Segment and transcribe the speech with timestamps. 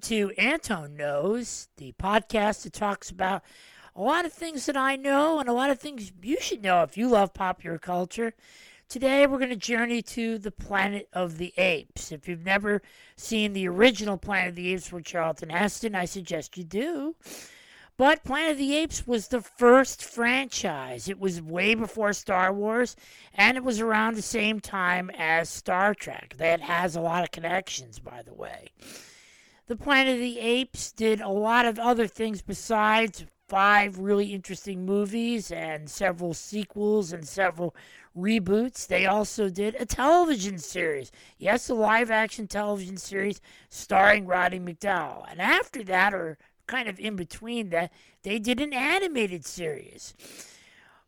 [0.00, 3.42] Welcome to Anton Knows, the podcast that talks about
[3.94, 6.82] a lot of things that I know and a lot of things you should know
[6.82, 8.32] if you love popular culture.
[8.88, 12.12] Today we're going to journey to the planet of the apes.
[12.12, 12.80] If you've never
[13.16, 17.14] seen the original Planet of the Apes with Charlton Heston, I suggest you do.
[17.98, 21.10] But Planet of the Apes was the first franchise.
[21.10, 22.96] It was way before Star Wars,
[23.34, 26.36] and it was around the same time as Star Trek.
[26.38, 28.70] That has a lot of connections, by the way.
[29.70, 34.84] The Planet of the Apes did a lot of other things besides five really interesting
[34.84, 37.76] movies and several sequels and several
[38.18, 38.88] reboots.
[38.88, 41.12] They also did a television series.
[41.38, 45.30] Yes, a live action television series starring Roddy McDowall.
[45.30, 47.92] And after that, or kind of in between that,
[48.24, 50.14] they did an animated series.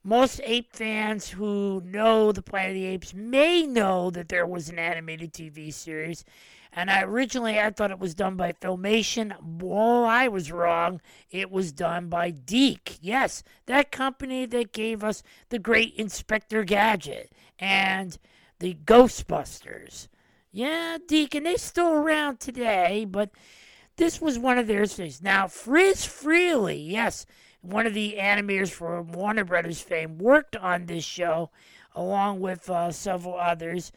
[0.04, 4.68] Most ape fans who know the Planet of the Apes may know that there was
[4.68, 6.24] an animated TV series.
[6.74, 9.34] And I originally I thought it was done by Filmation.
[9.42, 11.02] Well, I was wrong.
[11.30, 12.98] It was done by DiC.
[13.02, 18.16] Yes, that company that gave us the great Inspector Gadget and
[18.58, 20.08] the Ghostbusters.
[20.50, 23.30] Yeah, DiC, and they're still around today, but
[23.96, 25.22] this was one of their things.
[25.22, 27.26] Now, Friz Freleng, yes,
[27.60, 31.50] one of the animators for Warner Brothers fame, worked on this show
[31.94, 33.92] along with uh, several others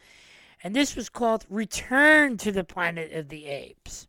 [0.66, 4.08] and this was called Return to the Planet of the Apes.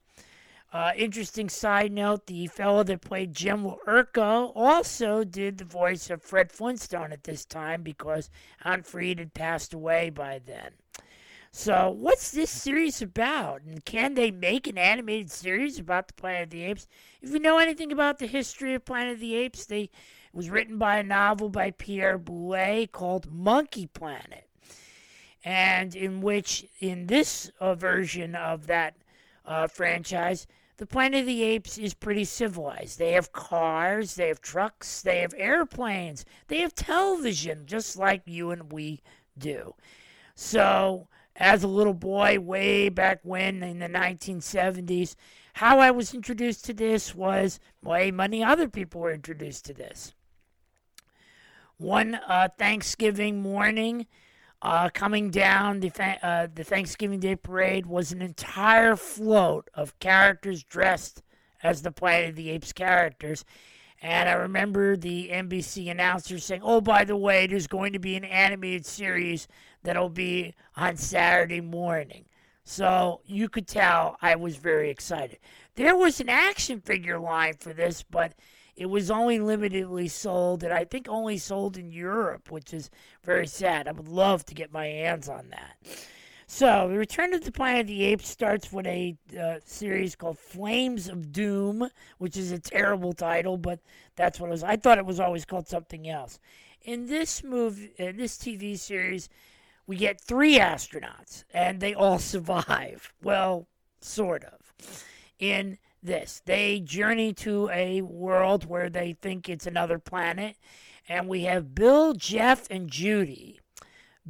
[0.73, 6.23] Uh, interesting side note the fellow that played General Urko also did the voice of
[6.23, 8.31] Fred Flintstone at this time because
[8.65, 10.71] Alan Reed had passed away by then.
[11.51, 13.61] So, what's this series about?
[13.61, 16.87] And can they make an animated series about the Planet of the Apes?
[17.21, 19.91] If you know anything about the history of Planet of the Apes, they, it
[20.33, 24.46] was written by a novel by Pierre Boulle called Monkey Planet
[25.47, 28.95] and in which, in this uh, version of that
[29.45, 32.99] uh, franchise, the Planet of the Apes is pretty civilized.
[32.99, 38.51] They have cars, they have trucks, they have airplanes, they have television, just like you
[38.51, 38.99] and we
[39.37, 39.73] do.
[40.35, 45.15] So, as a little boy, way back when in the 1970s,
[45.53, 50.13] how I was introduced to this was way many other people were introduced to this.
[51.77, 54.07] One uh, Thanksgiving morning,
[54.61, 55.91] uh, coming down the,
[56.23, 61.21] uh, the Thanksgiving Day parade was an entire float of characters dressed
[61.63, 63.45] as the Planet of the Apes characters.
[64.01, 68.15] And I remember the NBC announcer saying, Oh, by the way, there's going to be
[68.15, 69.47] an animated series
[69.83, 72.25] that'll be on Saturday morning.
[72.63, 75.39] So you could tell I was very excited.
[75.75, 78.33] There was an action figure line for this, but
[78.77, 82.91] it was only limitedly sold, and I think only sold in Europe, which is
[83.23, 83.87] very sad.
[83.87, 85.77] I would love to get my hands on that.
[86.45, 90.37] So, the Return of the Planet of the Apes starts with a uh, series called
[90.37, 93.79] Flames of Doom, which is a terrible title, but
[94.15, 94.63] that's what it was.
[94.63, 96.39] I thought it was always called something else.
[96.83, 99.27] In this movie, in this TV series,
[99.87, 103.11] we get three astronauts, and they all survive.
[103.23, 103.67] Well,
[104.01, 105.03] sort of.
[105.39, 106.41] In this.
[106.45, 110.55] They journey to a world where they think it's another planet.
[111.09, 113.59] And we have Bill, Jeff, and Judy.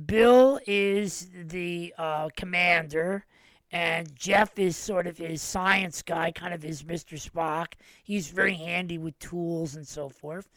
[0.05, 3.25] Bill is the uh, commander,
[3.71, 7.19] and Jeff is sort of his science guy, kind of his Mr.
[7.19, 7.73] Spock.
[8.03, 10.49] He's very handy with tools and so forth.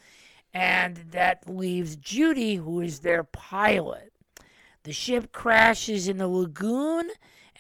[0.53, 4.13] And that leaves Judy, who is their pilot.
[4.83, 7.11] The ship crashes in the lagoon,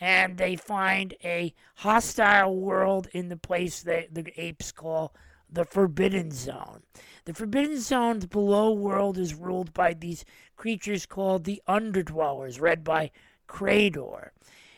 [0.00, 5.14] and they find a hostile world in the place that the apes call
[5.52, 6.82] the Forbidden Zone.
[7.26, 10.24] The Forbidden Zone's below world is ruled by these
[10.56, 13.10] creatures called the Underdwellers, read by
[13.48, 14.30] Krador.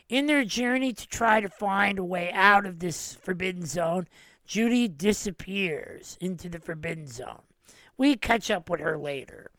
[0.09, 4.09] In their journey to try to find a way out of this Forbidden Zone,
[4.45, 7.43] Judy disappears into the Forbidden Zone.
[7.97, 9.51] We catch up with her later.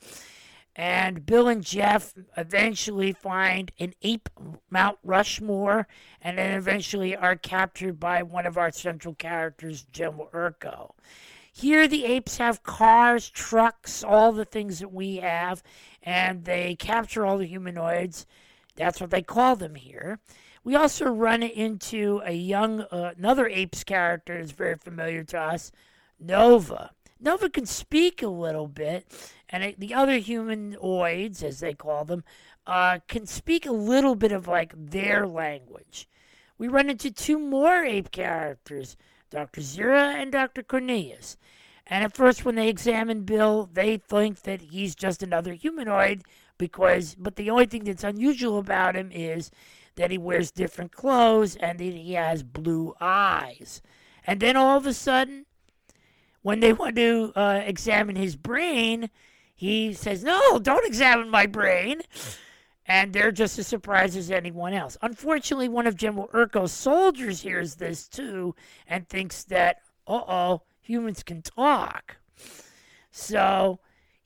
[0.75, 4.29] And Bill and Jeff eventually find an ape
[4.71, 5.87] Mount Rushmore
[6.21, 10.93] and then eventually are captured by one of our central characters, General Urko.
[11.51, 15.61] Here, the apes have cars, trucks, all the things that we have,
[16.01, 18.25] and they capture all the humanoids.
[18.75, 20.19] That's what they call them here.
[20.63, 25.71] We also run into a young, uh, another apes character that's very familiar to us,
[26.19, 26.89] Nova.
[27.19, 29.05] Nova can speak a little bit,
[29.53, 32.23] and it, the other humanoids, as they call them,
[32.65, 36.09] uh, can speak a little bit of like their language.
[36.57, 38.97] We run into two more ape characters,
[39.29, 39.61] Dr.
[39.61, 40.63] Zira and Dr.
[40.63, 41.37] Cornelius.
[41.85, 46.23] And at first, when they examine Bill, they think that he's just another humanoid,
[46.57, 49.51] because but the only thing that's unusual about him is
[49.95, 53.83] that he wears different clothes and that he has blue eyes.
[54.25, 55.45] And then all of a sudden,
[56.41, 59.11] when they want to uh, examine his brain,
[59.53, 62.01] he says, No, don't examine my brain.
[62.85, 64.97] And they're just as surprised as anyone else.
[65.01, 68.55] Unfortunately, one of General Urko's soldiers hears this too
[68.87, 72.17] and thinks that, uh oh, humans can talk.
[73.09, 73.79] So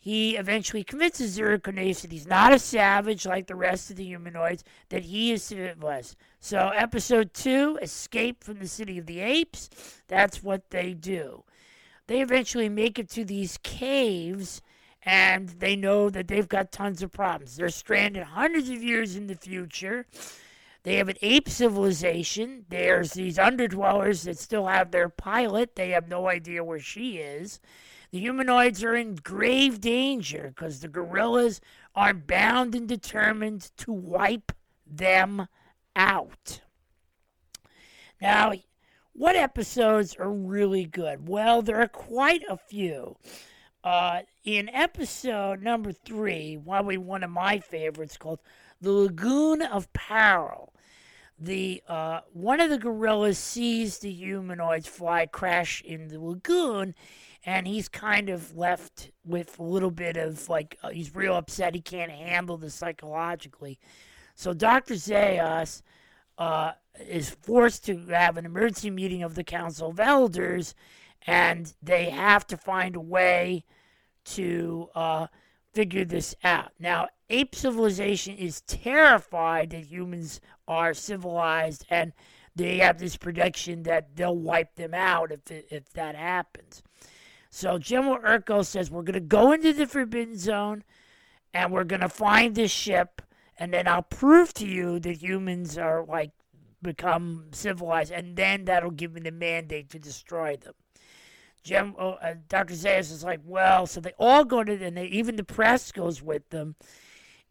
[0.07, 4.63] he eventually convinces Zira that he's not a savage like the rest of the humanoids,
[4.87, 6.15] that he is civilized.
[6.39, 9.69] So, episode two, Escape from the City of the Apes,
[10.07, 11.43] that's what they do.
[12.07, 14.61] They eventually make it to these caves
[15.07, 17.55] and they know that they've got tons of problems.
[17.55, 20.05] They're stranded hundreds of years in the future.
[20.83, 22.65] They have an ape civilization.
[22.67, 25.75] There's these underdwellers that still have their pilot.
[25.75, 27.61] They have no idea where she is.
[28.11, 31.61] The humanoids are in grave danger because the gorillas
[31.95, 34.51] are bound and determined to wipe
[34.85, 35.47] them
[35.95, 36.59] out.
[38.21, 38.51] Now,
[39.13, 41.29] what episodes are really good?
[41.29, 43.15] Well, there are quite a few.
[43.87, 48.41] Uh, in episode number three, probably one of my favorites, called
[48.81, 50.73] "The Lagoon of Peril,"
[51.39, 56.95] the uh, one of the gorillas sees the humanoids fly crash in the lagoon,
[57.45, 61.73] and he's kind of left with a little bit of like uh, he's real upset
[61.73, 63.79] he can't handle this psychologically.
[64.35, 65.81] So dr Zaius
[66.37, 70.75] uh, is forced to have an emergency meeting of the council of elders
[71.25, 73.63] and they have to find a way
[74.27, 75.27] to uh,
[75.73, 82.13] figure this out now ape civilization is terrified that humans are civilized and
[82.55, 86.81] they have this prediction that they'll wipe them out if, it, if that happens
[87.49, 90.83] so General Urko says we're going to go into the Forbidden Zone
[91.53, 93.21] and we're going to find this ship
[93.57, 96.31] and then I'll prove to you that humans are like
[96.81, 100.73] become civilized and then that'll give me the mandate to destroy them.
[101.67, 102.75] General, uh, Dr.
[102.75, 106.21] Zaius is like, well, so they all go to, and they, even the press goes
[106.21, 106.75] with them.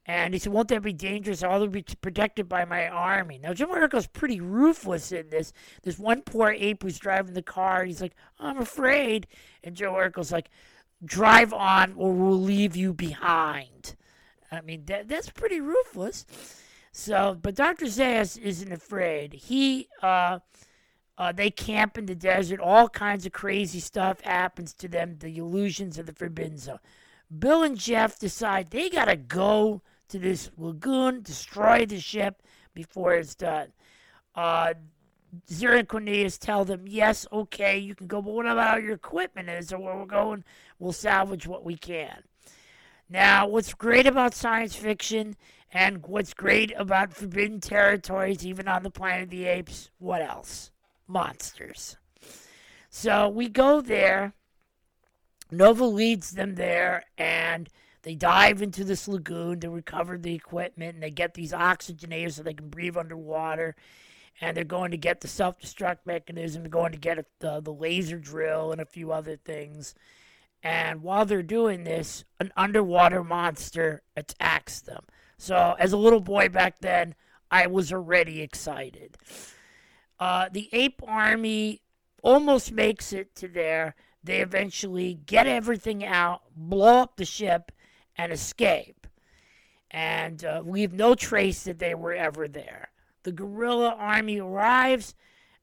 [0.07, 1.43] And he said, Won't that be dangerous?
[1.43, 3.39] I'll be protected by my army.
[3.39, 5.53] Now, Jim Urko's pretty ruthless in this.
[5.83, 7.85] There's one poor ape who's driving the car.
[7.85, 9.27] He's like, I'm afraid.
[9.65, 10.49] And Joe Urko's like,
[11.05, 13.97] Drive on or we'll leave you behind.
[14.51, 16.25] I mean, that, that's pretty ruthless.
[16.93, 17.87] So, but Dr.
[17.87, 19.35] Zaius isn't afraid.
[19.35, 20.39] He, uh,
[21.19, 22.61] uh, they camp in the desert.
[22.61, 25.17] All kinds of crazy stuff happens to them.
[25.19, 26.79] The illusions of the Forbidden Zone.
[27.37, 32.43] Bill and Jeff decide they got to go to this lagoon, destroy the ship
[32.75, 33.73] before it's done.
[34.35, 34.75] Uh,
[35.49, 39.49] Zira and Cornelius tell them, yes, okay, you can go, but what about your equipment?
[39.49, 40.45] is so where we're going,
[40.79, 42.23] we'll salvage what we can.
[43.09, 45.37] Now, what's great about science fiction
[45.73, 50.71] and what's great about forbidden territories, even on the planet of the apes, what else?
[51.07, 51.97] Monsters.
[52.91, 54.35] So we go there.
[55.51, 57.69] Nova leads them there, and
[58.03, 62.43] they dive into this lagoon to recover the equipment, and they get these oxygenators so
[62.43, 63.77] they can breathe underwater.
[64.41, 67.73] And they're going to get the self destruct mechanism, they're going to get the, the
[67.73, 69.95] laser drill, and a few other things.
[70.63, 75.05] And while they're doing this, an underwater monster attacks them.
[75.39, 77.15] So, as a little boy back then,
[77.51, 79.17] I was already excited.
[80.19, 81.83] Uh, the ape army
[82.23, 83.95] almost makes it to there.
[84.25, 87.71] They eventually get everything out, blow up the ship,
[88.19, 89.07] and escape,
[89.91, 92.89] and uh, leave no trace that they were ever there.
[93.23, 95.15] The gorilla army arrives,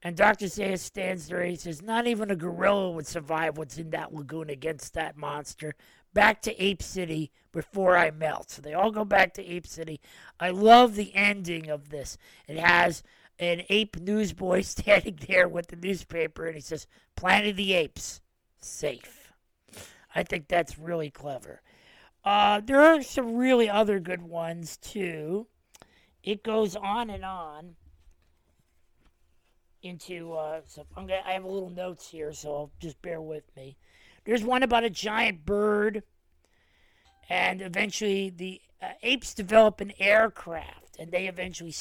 [0.02, 0.46] and Dr.
[0.46, 1.44] Zaius stands there.
[1.44, 5.74] He says, Not even a gorilla would survive what's in that lagoon against that monster.
[6.12, 8.50] Back to Ape City before I melt.
[8.50, 10.00] So they all go back to Ape City.
[10.38, 12.18] I love the ending of this.
[12.46, 13.02] It has
[13.38, 16.86] an ape newsboy standing there with the newspaper, and he says,
[17.16, 18.20] Planet of the Apes,
[18.60, 19.32] safe.
[20.14, 21.60] I think that's really clever.
[22.24, 25.46] Uh, there are some really other good ones too.
[26.22, 27.76] It goes on and on
[29.82, 30.32] into.
[30.32, 33.76] Uh, so I'm gonna, I have a little notes here, so just bear with me.
[34.24, 36.02] There's one about a giant bird,
[37.28, 41.74] and eventually the uh, apes develop an aircraft, and they eventually.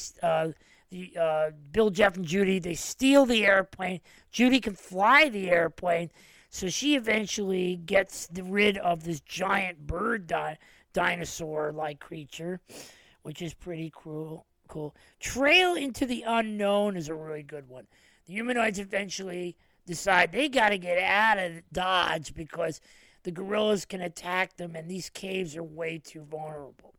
[0.94, 4.00] The, uh, Bill, Jeff, and Judy, they steal the airplane.
[4.32, 6.12] Judy can fly the airplane
[6.52, 10.60] so she eventually gets rid of this giant bird di-
[10.94, 12.62] dinosaur like creature,
[13.24, 14.46] which is pretty cruel.
[14.68, 14.94] Cool.
[15.20, 17.88] Trail into the unknown is a really good one.
[18.28, 19.58] The humanoids eventually
[19.88, 22.80] decide they got to get out of Dodge because
[23.24, 26.94] the gorillas can attack them and these caves are way too vulnerable.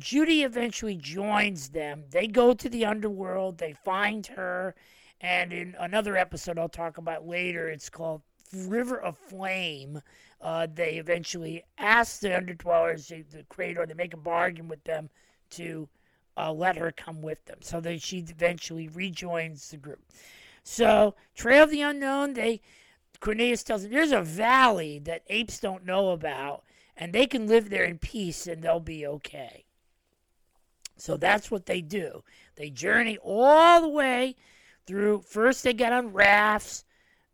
[0.00, 2.04] Judy eventually joins them.
[2.10, 4.74] They go to the underworld, they find her,
[5.20, 10.00] and in another episode I'll talk about later, it's called River of Flame.
[10.40, 15.10] Uh, they eventually ask the underdwellers, the creator, they make a bargain with them
[15.50, 15.88] to
[16.36, 17.58] uh, let her come with them.
[17.60, 20.00] So that she eventually rejoins the group.
[20.62, 22.62] So, Trail of the Unknown, they
[23.20, 26.64] Cornelius tells them there's a valley that apes don't know about,
[26.96, 29.64] and they can live there in peace and they'll be okay.
[31.00, 32.22] So that's what they do.
[32.56, 34.36] They journey all the way
[34.86, 35.22] through.
[35.22, 36.84] First, they get on rafts.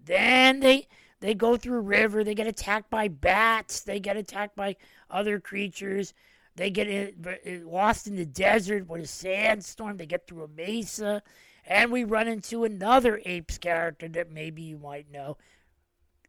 [0.03, 0.87] Then they
[1.21, 2.23] they go through river.
[2.23, 3.81] They get attacked by bats.
[3.81, 4.77] They get attacked by
[5.11, 6.15] other creatures.
[6.55, 9.97] They get in, lost in the desert with a sandstorm.
[9.97, 11.23] They get through a mesa.
[11.67, 15.37] And we run into another apes character that maybe you might know.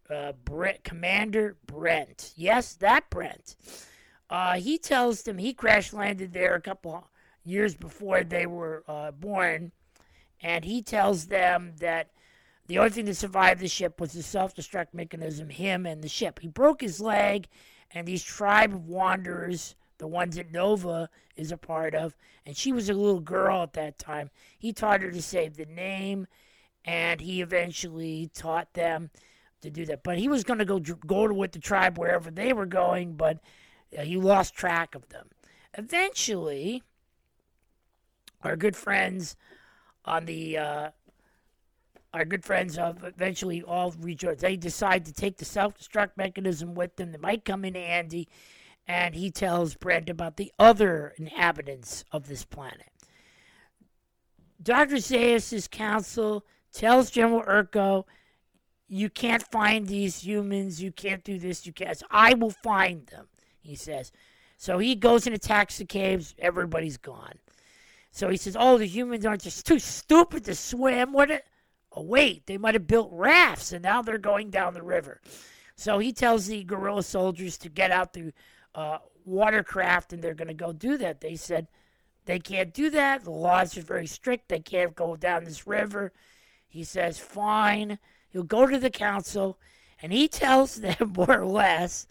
[0.09, 2.33] Uh, Brent, Commander Brent.
[2.35, 3.55] Yes, that Brent.
[4.29, 7.05] Uh, he tells them he crash landed there a couple
[7.47, 9.71] years before they were uh, born,
[10.41, 12.09] and he tells them that
[12.67, 16.09] the only thing that survived the ship was the self destruct mechanism, him and the
[16.09, 16.39] ship.
[16.39, 17.47] He broke his leg,
[17.91, 22.73] and these tribe of wanderers, the ones that Nova is a part of, and she
[22.73, 26.27] was a little girl at that time, he taught her to save the name,
[26.85, 29.09] and he eventually taught them
[29.61, 30.03] to do that.
[30.03, 33.39] But he was going to go go with the tribe wherever they were going, but
[33.97, 35.29] uh, he lost track of them.
[35.77, 36.83] Eventually,
[38.43, 39.35] our good friends
[40.05, 40.89] on the uh,
[42.13, 44.39] our good friends of eventually all rejoice.
[44.39, 47.11] They decide to take the self-destruct mechanism with them.
[47.11, 48.27] They might come in handy,
[48.87, 52.87] and he tells Brent about the other inhabitants of this planet.
[54.61, 54.95] Dr.
[54.95, 58.05] Zaius' council tells General Urko,
[58.87, 62.01] you can't find these humans, you can't do this, you can't.
[62.09, 63.27] I will find them,
[63.59, 64.11] he says.
[64.57, 67.35] So he goes and attacks the caves, everybody's gone.
[68.17, 71.13] So he says, "Oh, the humans aren't just too stupid to swim.
[71.13, 71.29] What?
[71.29, 71.43] A,
[71.91, 75.21] oh, wait, they might have built rafts, and now they're going down the river."
[75.75, 78.33] So he tells the gorilla soldiers to get out the
[78.73, 81.21] uh, watercraft, and they're going to go do that.
[81.21, 81.67] They said
[82.25, 83.23] they can't do that.
[83.23, 84.49] The laws are very strict.
[84.49, 86.11] They can't go down this river.
[86.67, 89.59] He says, "Fine." He'll go to the council,
[90.01, 92.07] and he tells them more or less.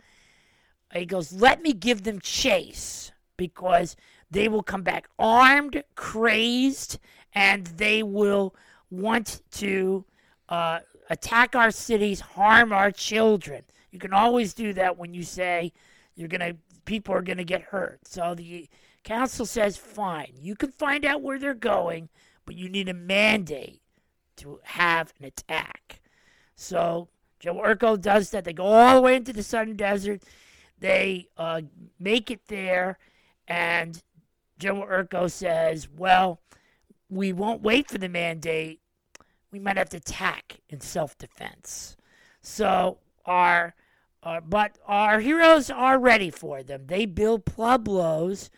[0.94, 3.96] He goes, "Let me give them chase because."
[4.30, 6.98] They will come back armed, crazed,
[7.34, 8.54] and they will
[8.90, 10.04] want to
[10.48, 10.80] uh,
[11.10, 13.62] attack our cities, harm our children.
[13.90, 15.72] You can always do that when you say
[16.14, 18.00] you're gonna people are gonna get hurt.
[18.06, 18.68] So the
[19.04, 22.08] council says, fine, you can find out where they're going,
[22.44, 23.80] but you need a mandate
[24.36, 26.00] to have an attack.
[26.56, 28.44] So Joe Urko does that.
[28.44, 30.22] They go all the way into the Southern Desert.
[30.78, 31.62] They uh,
[31.98, 32.98] make it there,
[33.48, 34.02] and
[34.58, 36.40] General Urko says, well,
[37.08, 38.80] we won't wait for the mandate.
[39.52, 41.96] We might have to attack in self defense.
[42.40, 43.74] So our,
[44.22, 46.86] our, but our heroes are ready for them.
[46.86, 48.50] They build pueblos,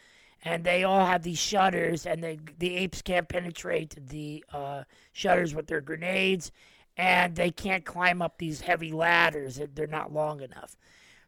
[0.45, 5.55] and they all have these shutters, and they, the apes can't penetrate the uh, shutters
[5.55, 6.52] with their grenades,
[6.97, 9.61] and they can't climb up these heavy ladders.
[9.75, 10.76] They're not long enough.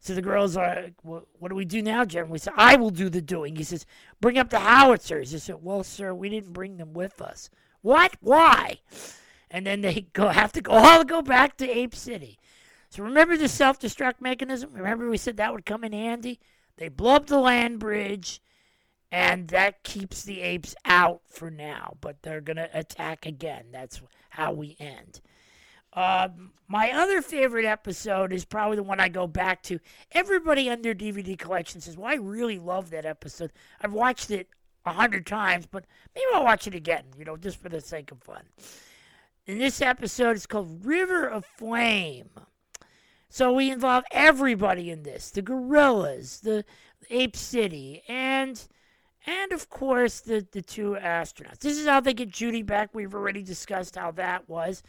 [0.01, 2.31] So the girls are, well, what do we do now, Jim?
[2.31, 3.57] We said, I will do the doing.
[3.57, 3.85] He says,
[4.19, 5.33] bring up the howitzers.
[5.33, 7.51] He said, well, sir, we didn't bring them with us.
[7.83, 8.17] What?
[8.21, 8.79] Why?
[9.51, 12.39] And then they go have to go all go back to Ape City.
[12.89, 14.73] So remember the self-destruct mechanism?
[14.73, 16.41] Remember we said that would come in handy?
[16.77, 18.41] They blow up the land bridge,
[19.13, 21.97] and that keeps the apes out for now.
[22.01, 23.67] But they're to attack again.
[23.71, 25.21] That's how we end.
[25.93, 26.29] Uh,
[26.69, 29.81] my other favorite episode is probably the one I go back to.
[30.13, 33.53] Everybody on their DVD collection says, "Well, I really love that episode.
[33.81, 34.49] I've watched it
[34.87, 37.05] a hundred times, but maybe I'll watch it again.
[37.19, 38.45] You know, just for the sake of fun."
[39.47, 42.31] In this episode, it's called River of Flame.
[43.29, 46.65] So we involve everybody in this: the gorillas, the
[47.11, 48.63] Ape City, and
[49.27, 51.59] and of course the the two astronauts.
[51.59, 52.91] This is how they get Judy back.
[52.93, 54.85] We've already discussed how that was.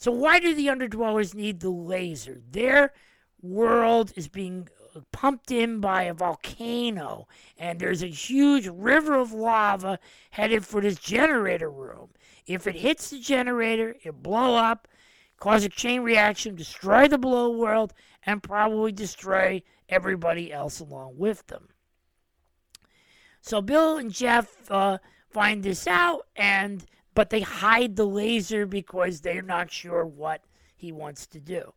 [0.00, 2.40] So why do the underdwellers need the laser?
[2.50, 2.94] Their
[3.42, 4.66] world is being
[5.12, 7.28] pumped in by a volcano,
[7.58, 9.98] and there's a huge river of lava
[10.30, 12.08] headed for this generator room.
[12.46, 14.88] If it hits the generator, it'll blow up,
[15.38, 17.92] cause a chain reaction, destroy the below world,
[18.24, 21.68] and probably destroy everybody else along with them.
[23.42, 24.96] So Bill and Jeff uh,
[25.28, 26.86] find this out, and
[27.20, 30.40] but they hide the laser because they're not sure what
[30.74, 31.74] he wants to do.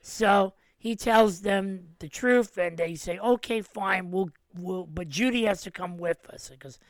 [0.00, 5.44] So he tells them the truth, and they say, "Okay, fine, we'll we'll but Judy
[5.44, 6.80] has to come with us because,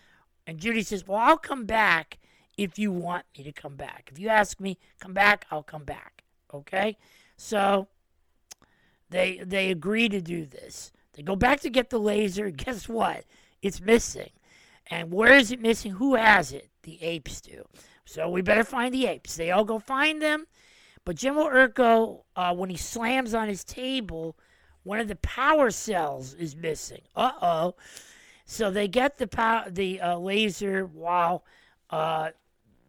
[0.46, 2.18] and Judy says, well, I'll come back
[2.56, 4.08] if you want me to come back.
[4.10, 6.24] If you ask me, come back, I'll come back.
[6.54, 6.96] Okay,
[7.36, 7.88] so
[9.10, 10.92] they they agree to do this.
[11.12, 12.48] They go back to get the laser.
[12.64, 13.26] Guess what?
[13.60, 14.30] It's missing.
[14.86, 15.92] And where is it missing?
[15.92, 16.70] Who has it?
[16.82, 17.64] The apes do.
[18.04, 19.36] So we better find the apes.
[19.36, 20.46] They all go find them.
[21.04, 24.36] But General Urko, uh, when he slams on his table,
[24.84, 27.02] one of the power cells is missing.
[27.14, 27.74] Uh oh.
[28.44, 31.44] So they get the power, the uh, laser while
[31.90, 32.30] uh,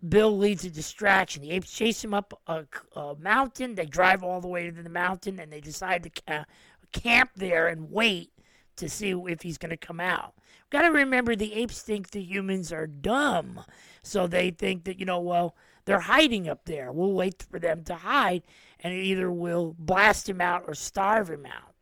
[0.08, 1.42] Bill leads a distraction.
[1.42, 3.76] The apes chase him up a, a, mountain.
[3.76, 6.46] They drive all the way to the mountain and they decide to ca-
[6.92, 8.32] camp there and wait
[8.76, 10.34] to see if he's going to come out.
[10.74, 13.64] Got to remember the apes think the humans are dumb.
[14.02, 16.92] So they think that, you know, well, they're hiding up there.
[16.92, 18.42] We'll wait for them to hide
[18.80, 21.76] and either we'll blast him out or starve him out.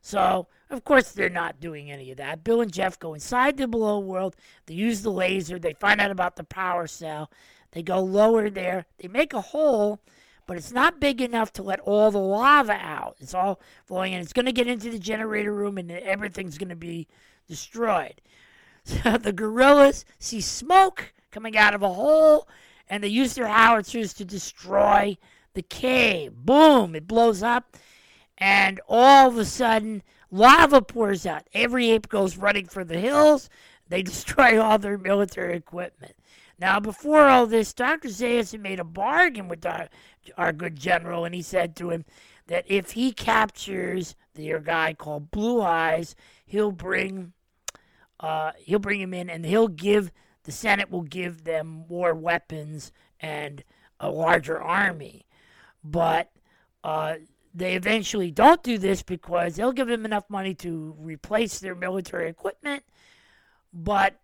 [0.00, 2.42] So, of course, they're not doing any of that.
[2.42, 4.34] Bill and Jeff go inside the below world.
[4.66, 5.60] They use the laser.
[5.60, 7.30] They find out about the power cell.
[7.70, 8.86] They go lower there.
[8.98, 10.00] They make a hole,
[10.48, 13.16] but it's not big enough to let all the lava out.
[13.20, 14.22] It's all flowing in.
[14.22, 17.06] It's going to get into the generator room, and everything's going to be
[17.48, 18.20] destroyed.
[18.84, 22.48] So the gorillas see smoke coming out of a hole,
[22.88, 25.18] and they use their howitzers to destroy
[25.52, 26.32] the cave.
[26.34, 26.94] Boom!
[26.94, 27.76] It blows up
[28.38, 31.46] and all of a sudden lava pours out.
[31.52, 33.50] Every ape goes running for the hills.
[33.90, 36.14] They destroy all their military equipment.
[36.58, 38.08] Now, before all this, Dr.
[38.08, 39.88] Zaius had made a bargain with our,
[40.36, 42.04] our good general, and he said to him
[42.48, 47.32] that if he captures the guy called Blue Eyes, he'll bring
[48.20, 50.10] uh, he'll bring him in, and he'll give
[50.44, 53.62] the Senate will give them more weapons and
[54.00, 55.26] a larger army.
[55.84, 56.30] But
[56.82, 57.16] uh,
[57.54, 62.30] they eventually don't do this because they'll give them enough money to replace their military
[62.30, 62.84] equipment,
[63.74, 64.14] but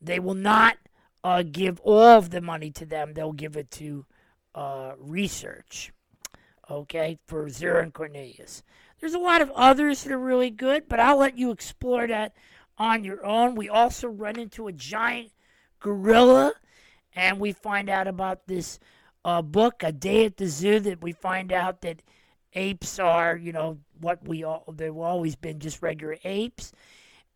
[0.00, 0.78] they will not
[1.22, 3.12] uh, give all of the money to them.
[3.12, 4.06] They'll give it to
[4.54, 5.92] uh, research,
[6.70, 8.62] okay, for Zira and Cornelius.
[9.00, 12.34] There's a lot of others that are really good, but I'll let you explore that
[12.78, 13.54] on your own.
[13.54, 15.32] We also run into a giant
[15.80, 16.54] gorilla,
[17.14, 18.78] and we find out about this
[19.24, 22.02] uh, book, A Day at the Zoo, that we find out that
[22.52, 26.72] apes are, you know, what we all, they've always been just regular apes.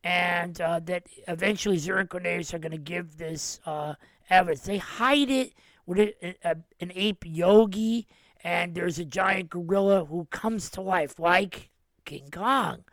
[0.03, 3.95] And uh, that eventually Cornelius are going to give this uh,
[4.31, 4.63] evidence.
[4.63, 5.53] They hide it
[5.85, 8.07] with a, a, an ape yogi,
[8.43, 11.69] and there's a giant gorilla who comes to life like
[12.07, 12.85] King Kong.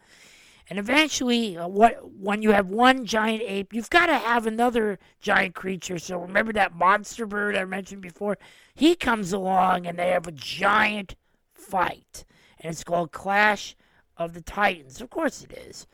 [0.70, 5.00] And eventually, uh, what when you have one giant ape, you've got to have another
[5.22, 5.98] giant creature.
[5.98, 8.38] So remember that monster bird I mentioned before?
[8.76, 11.16] He comes along, and they have a giant
[11.54, 12.26] fight.
[12.60, 13.76] And it's called Clash
[14.18, 15.00] of the Titans.
[15.00, 15.88] Of course it is.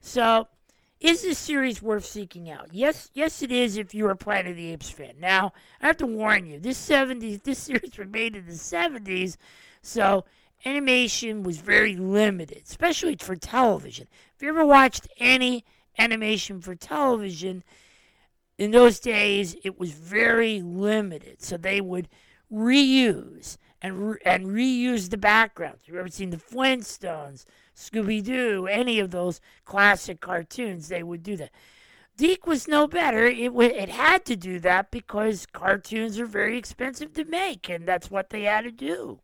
[0.00, 0.48] So,
[1.00, 2.68] is this series worth seeking out?
[2.72, 5.14] Yes, yes it is if you're a Planet of the Apes fan.
[5.18, 9.36] Now, I have to warn you, this 70s this series was made in the 70s,
[9.82, 10.24] so
[10.64, 14.08] animation was very limited, especially for television.
[14.34, 15.64] If you ever watched any
[15.98, 17.62] animation for television,
[18.58, 21.42] in those days it was very limited.
[21.42, 22.08] So they would
[22.52, 25.82] reuse and re- and reuse the backgrounds.
[25.86, 30.88] You've ever seen the Flintstones, Scooby Doo, any of those classic cartoons?
[30.88, 31.50] They would do that.
[32.16, 33.26] DiC was no better.
[33.26, 37.86] It w- it had to do that because cartoons are very expensive to make, and
[37.86, 39.20] that's what they had to do.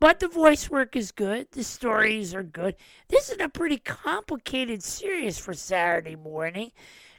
[0.00, 1.48] But the voice work is good.
[1.52, 2.74] The stories are good.
[3.08, 6.72] This is a pretty complicated series for Saturday morning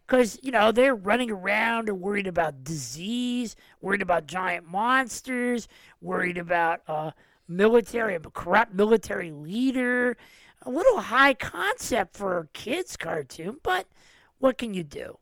[0.08, 5.68] because you know they're running around and worried about disease, worried about giant monsters,
[6.02, 7.12] worried about uh,
[7.48, 10.18] military, a corrupt military leader.
[10.64, 13.86] A little high concept for a kids' cartoon, but
[14.40, 15.20] what can you do?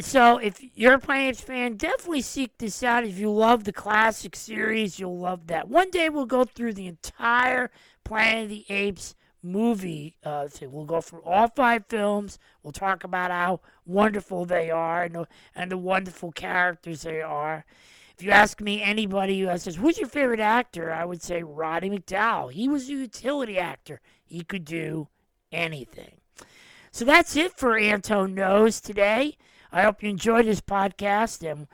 [0.00, 3.04] So, if you're a Planet Apes fan, definitely seek this out.
[3.04, 5.68] If you love the classic series, you'll love that.
[5.68, 7.70] One day we'll go through the entire
[8.04, 10.14] Planet of the Apes movie.
[10.22, 12.38] Uh, so we'll go through all five films.
[12.62, 17.64] We'll talk about how wonderful they are and the, and the wonderful characters they are.
[18.14, 20.92] If you ask me, anybody who says, Who's your favorite actor?
[20.92, 22.52] I would say Roddy McDowall.
[22.52, 25.08] He was a utility actor, he could do
[25.50, 26.20] anything.
[26.90, 29.38] So that's it for Anton Knows today.
[29.72, 31.68] I hope you enjoyed this podcast, and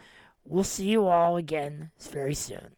[0.45, 2.77] we'll see you all again very soon.